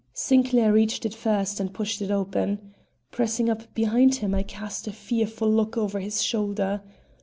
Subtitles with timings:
[0.15, 2.73] Sinclair reached it first and pushed it open.
[3.11, 6.81] Pressing up behind him, I cast a fearful look over his shoulder.